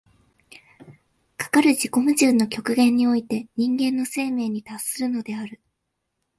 [1.37, 5.61] かかる自己矛盾の極限において人間の生命に達するのである。